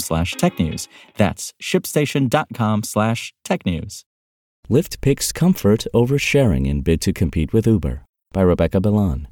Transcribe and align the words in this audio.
slash 0.00 0.34
technews. 0.34 0.88
That's 1.16 1.52
shipstation.com 1.62 2.82
slash 2.82 3.32
technews. 3.44 4.04
Lyft 4.70 5.00
picks 5.00 5.32
comfort 5.32 5.86
over 5.92 6.18
sharing 6.18 6.66
in 6.66 6.82
bid 6.82 7.00
to 7.02 7.12
compete 7.12 7.52
with 7.52 7.66
Uber 7.66 8.04
by 8.32 8.42
Rebecca 8.42 8.80
Bellan. 8.80 9.26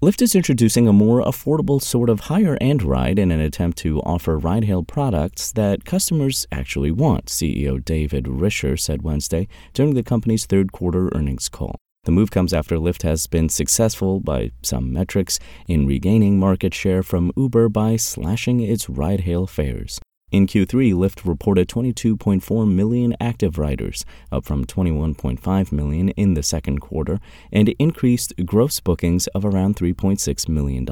Lyft 0.00 0.22
is 0.22 0.36
introducing 0.36 0.86
a 0.86 0.92
more 0.92 1.20
affordable 1.22 1.82
sort 1.82 2.08
of 2.08 2.20
higher 2.20 2.56
end 2.60 2.84
ride 2.84 3.18
in 3.18 3.32
an 3.32 3.40
attempt 3.40 3.78
to 3.78 4.00
offer 4.02 4.38
ride 4.38 4.64
hail 4.64 4.84
products 4.84 5.50
that 5.52 5.84
customers 5.84 6.46
actually 6.52 6.92
want, 6.92 7.26
CEO 7.26 7.84
David 7.84 8.26
Risher 8.26 8.78
said 8.78 9.02
Wednesday 9.02 9.48
during 9.74 9.94
the 9.94 10.04
company's 10.04 10.46
third 10.46 10.70
quarter 10.70 11.10
earnings 11.16 11.48
call. 11.48 11.74
The 12.04 12.12
move 12.12 12.30
comes 12.30 12.54
after 12.54 12.76
Lyft 12.76 13.02
has 13.02 13.26
been 13.26 13.48
successful 13.48 14.20
by 14.20 14.52
some 14.62 14.92
metrics 14.92 15.38
in 15.66 15.86
regaining 15.86 16.38
market 16.38 16.72
share 16.72 17.02
from 17.02 17.32
Uber 17.36 17.68
by 17.68 17.96
slashing 17.96 18.60
its 18.60 18.88
ride 18.88 19.20
hail 19.20 19.46
fares. 19.46 20.00
In 20.30 20.46
Q3, 20.46 20.92
Lyft 20.92 21.26
reported 21.26 21.68
22.4 21.68 22.70
million 22.70 23.16
active 23.18 23.56
riders, 23.56 24.04
up 24.30 24.44
from 24.44 24.66
21.5 24.66 25.72
million 25.72 26.10
in 26.10 26.34
the 26.34 26.42
second 26.42 26.80
quarter, 26.80 27.18
and 27.50 27.70
increased 27.78 28.34
gross 28.44 28.78
bookings 28.78 29.26
of 29.28 29.44
around 29.44 29.76
$3.6 29.76 30.48
million. 30.48 30.84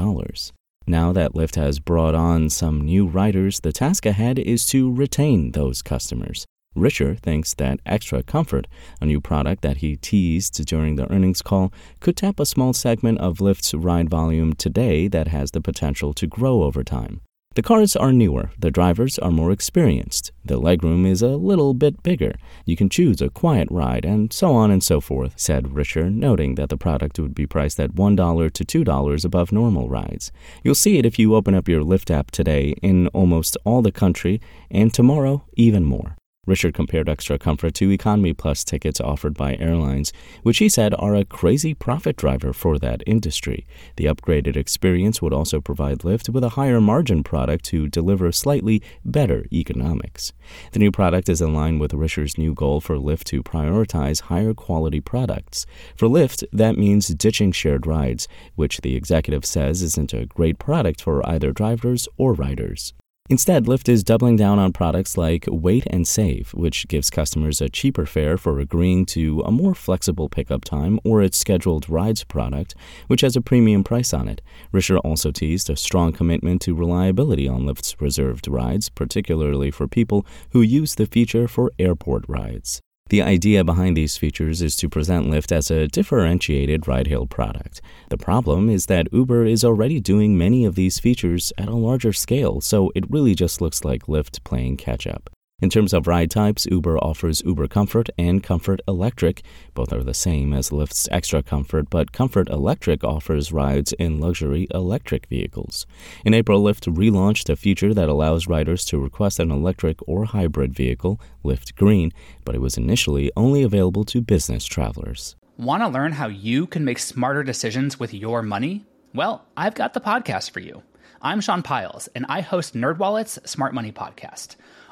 Now 0.86 1.12
that 1.12 1.34
Lyft 1.34 1.56
has 1.56 1.80
brought 1.80 2.14
on 2.14 2.48
some 2.48 2.80
new 2.80 3.06
riders, 3.06 3.60
the 3.60 3.72
task 3.72 4.06
ahead 4.06 4.38
is 4.38 4.66
to 4.68 4.94
retain 4.94 5.52
those 5.52 5.82
customers. 5.82 6.46
Risher 6.76 7.18
thinks 7.18 7.54
that 7.54 7.80
Extra 7.86 8.22
Comfort, 8.22 8.66
a 9.00 9.06
new 9.06 9.20
product 9.20 9.62
that 9.62 9.78
he 9.78 9.96
teased 9.96 10.64
during 10.66 10.96
the 10.96 11.10
earnings 11.10 11.42
call, 11.42 11.72
could 12.00 12.16
tap 12.16 12.38
a 12.38 12.46
small 12.46 12.72
segment 12.72 13.18
of 13.18 13.38
Lyft's 13.38 13.74
ride 13.74 14.10
volume 14.10 14.52
today 14.52 15.08
that 15.08 15.28
has 15.28 15.50
the 15.50 15.60
potential 15.60 16.12
to 16.14 16.26
grow 16.26 16.62
over 16.62 16.84
time. 16.84 17.22
The 17.56 17.62
cars 17.62 17.96
are 17.96 18.12
newer, 18.12 18.50
the 18.58 18.70
drivers 18.70 19.18
are 19.18 19.30
more 19.30 19.50
experienced, 19.50 20.30
the 20.44 20.60
legroom 20.60 21.06
is 21.06 21.22
a 21.22 21.38
little 21.38 21.72
bit 21.72 22.02
bigger, 22.02 22.34
you 22.66 22.76
can 22.76 22.90
choose 22.90 23.22
a 23.22 23.30
quiet 23.30 23.66
ride, 23.70 24.04
and 24.04 24.30
so 24.30 24.52
on 24.52 24.70
and 24.70 24.84
so 24.84 25.00
forth, 25.00 25.32
said 25.36 25.64
Risher, 25.68 26.12
noting 26.12 26.56
that 26.56 26.68
the 26.68 26.76
product 26.76 27.18
would 27.18 27.34
be 27.34 27.46
priced 27.46 27.80
at 27.80 27.94
$1 27.94 28.52
to 28.52 28.84
$2 28.84 29.24
above 29.24 29.52
normal 29.52 29.88
rides. 29.88 30.30
You'll 30.62 30.74
see 30.74 30.98
it 30.98 31.06
if 31.06 31.18
you 31.18 31.34
open 31.34 31.54
up 31.54 31.66
your 31.66 31.80
Lyft 31.80 32.10
app 32.14 32.30
today 32.30 32.74
in 32.82 33.06
almost 33.14 33.56
all 33.64 33.80
the 33.80 33.90
country, 33.90 34.38
and 34.70 34.92
tomorrow, 34.92 35.42
even 35.54 35.82
more. 35.82 36.18
Risher 36.46 36.72
compared 36.72 37.08
Extra 37.08 37.38
Comfort 37.38 37.74
to 37.74 37.90
Economy 37.90 38.32
Plus 38.32 38.62
tickets 38.62 39.00
offered 39.00 39.34
by 39.34 39.56
airlines, 39.56 40.12
which 40.42 40.58
he 40.58 40.68
said 40.68 40.94
are 40.98 41.14
a 41.14 41.24
crazy 41.24 41.74
profit 41.74 42.16
driver 42.16 42.52
for 42.52 42.78
that 42.78 43.02
industry. 43.06 43.66
The 43.96 44.04
upgraded 44.04 44.56
experience 44.56 45.20
would 45.20 45.32
also 45.32 45.60
provide 45.60 45.98
Lyft 45.98 46.28
with 46.28 46.44
a 46.44 46.50
higher 46.50 46.80
margin 46.80 47.24
product 47.24 47.64
to 47.66 47.88
deliver 47.88 48.30
slightly 48.30 48.82
better 49.04 49.46
economics. 49.52 50.32
The 50.72 50.78
new 50.78 50.92
product 50.92 51.28
is 51.28 51.42
in 51.42 51.52
line 51.52 51.78
with 51.78 51.92
Risher's 51.92 52.38
new 52.38 52.54
goal 52.54 52.80
for 52.80 52.96
Lyft 52.96 53.24
to 53.24 53.42
prioritize 53.42 54.22
higher 54.22 54.54
quality 54.54 55.00
products. 55.00 55.66
For 55.96 56.08
Lyft, 56.08 56.44
that 56.52 56.78
means 56.78 57.08
ditching 57.08 57.52
shared 57.52 57.86
rides, 57.86 58.28
which 58.54 58.82
the 58.82 58.94
executive 58.94 59.44
says 59.44 59.82
isn't 59.82 60.12
a 60.12 60.26
great 60.26 60.58
product 60.58 61.00
for 61.00 61.26
either 61.28 61.52
drivers 61.52 62.08
or 62.16 62.34
riders. 62.34 62.92
Instead, 63.28 63.66
Lyft 63.66 63.88
is 63.88 64.04
doubling 64.04 64.36
down 64.36 64.58
on 64.58 64.72
products 64.72 65.18
like 65.18 65.46
Wait 65.48 65.84
and 65.88 66.06
Save, 66.06 66.52
which 66.54 66.86
gives 66.86 67.10
customers 67.10 67.60
a 67.60 67.68
cheaper 67.68 68.06
fare 68.06 68.38
for 68.38 68.60
agreeing 68.60 69.04
to 69.06 69.40
a 69.40 69.50
more 69.50 69.74
flexible 69.74 70.28
pickup 70.28 70.64
time, 70.64 71.00
or 71.04 71.22
its 71.22 71.36
scheduled 71.36 71.88
rides 71.88 72.22
product, 72.22 72.76
which 73.08 73.22
has 73.22 73.34
a 73.34 73.40
premium 73.40 73.82
price 73.82 74.14
on 74.14 74.28
it. 74.28 74.40
Risher 74.72 75.00
also 75.02 75.32
teased 75.32 75.68
a 75.68 75.76
strong 75.76 76.12
commitment 76.12 76.60
to 76.62 76.74
reliability 76.74 77.48
on 77.48 77.62
Lyft's 77.62 78.00
reserved 78.00 78.46
rides, 78.46 78.88
particularly 78.88 79.72
for 79.72 79.88
people 79.88 80.24
who 80.50 80.62
use 80.62 80.94
the 80.94 81.06
feature 81.06 81.48
for 81.48 81.72
airport 81.78 82.24
rides. 82.28 82.80
The 83.08 83.22
idea 83.22 83.62
behind 83.62 83.96
these 83.96 84.16
features 84.16 84.60
is 84.60 84.74
to 84.76 84.88
present 84.88 85.28
Lyft 85.28 85.52
as 85.52 85.70
a 85.70 85.86
differentiated 85.86 86.88
ride 86.88 87.06
hail 87.06 87.24
product. 87.24 87.80
The 88.10 88.18
problem 88.18 88.68
is 88.68 88.86
that 88.86 89.12
Uber 89.12 89.44
is 89.46 89.64
already 89.64 90.00
doing 90.00 90.36
many 90.36 90.64
of 90.64 90.74
these 90.74 90.98
features 90.98 91.52
at 91.56 91.68
a 91.68 91.76
larger 91.76 92.12
scale, 92.12 92.60
so 92.60 92.90
it 92.96 93.08
really 93.08 93.36
just 93.36 93.60
looks 93.60 93.84
like 93.84 94.06
Lyft 94.06 94.42
playing 94.42 94.78
catch 94.78 95.06
up. 95.06 95.30
In 95.62 95.70
terms 95.70 95.94
of 95.94 96.06
ride 96.06 96.30
types, 96.30 96.66
Uber 96.70 96.98
offers 96.98 97.40
Uber 97.42 97.66
Comfort 97.68 98.10
and 98.18 98.42
Comfort 98.42 98.82
Electric. 98.86 99.42
Both 99.72 99.90
are 99.90 100.02
the 100.02 100.12
same 100.12 100.52
as 100.52 100.68
Lyft's 100.68 101.08
Extra 101.10 101.42
Comfort, 101.42 101.88
but 101.88 102.12
Comfort 102.12 102.50
Electric 102.50 103.02
offers 103.02 103.52
rides 103.52 103.94
in 103.94 104.20
luxury 104.20 104.66
electric 104.74 105.24
vehicles. 105.28 105.86
In 106.26 106.34
April, 106.34 106.62
Lyft 106.62 106.94
relaunched 106.94 107.48
a 107.48 107.56
feature 107.56 107.94
that 107.94 108.10
allows 108.10 108.46
riders 108.46 108.84
to 108.84 108.98
request 108.98 109.40
an 109.40 109.50
electric 109.50 109.96
or 110.06 110.26
hybrid 110.26 110.74
vehicle, 110.74 111.18
Lyft 111.42 111.74
Green, 111.74 112.12
but 112.44 112.54
it 112.54 112.60
was 112.60 112.76
initially 112.76 113.32
only 113.34 113.62
available 113.62 114.04
to 114.04 114.20
business 114.20 114.66
travelers. 114.66 115.36
Want 115.56 115.82
to 115.82 115.88
learn 115.88 116.12
how 116.12 116.26
you 116.28 116.66
can 116.66 116.84
make 116.84 116.98
smarter 116.98 117.42
decisions 117.42 117.98
with 117.98 118.12
your 118.12 118.42
money? 118.42 118.84
Well, 119.14 119.46
I've 119.56 119.74
got 119.74 119.94
the 119.94 120.02
podcast 120.02 120.50
for 120.50 120.60
you. 120.60 120.82
I'm 121.22 121.40
Sean 121.40 121.62
Pyles, 121.62 122.08
and 122.08 122.26
I 122.28 122.42
host 122.42 122.74
NerdWallet's 122.74 123.50
Smart 123.50 123.72
Money 123.72 123.90
Podcast. 123.90 124.56